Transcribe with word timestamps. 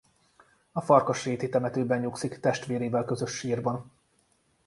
A 0.71 0.81
Farkasréti 0.81 1.49
temetőben 1.49 1.99
nyugszik 1.99 2.39
testvérével 2.39 3.05
közös 3.05 3.31
sírban. 3.37 3.91